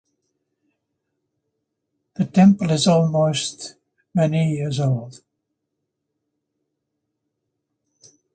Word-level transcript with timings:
The 2.15 2.25
temple 2.25 2.71
is 2.71 2.87
almost 2.87 3.75
many 4.15 4.53
years 4.55 4.79
old. 4.79 5.21